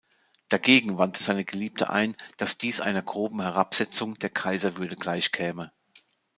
Dagegen 0.49 0.97
wandte 0.97 1.21
seine 1.21 1.45
Geliebte 1.45 1.91
ein, 1.91 2.15
dass 2.37 2.57
dies 2.57 2.81
einer 2.81 3.03
groben 3.03 3.39
Herabsetzung 3.39 4.15
der 4.15 4.31
Kaiserwürde 4.31 4.95
gleichkäme. 4.95 5.71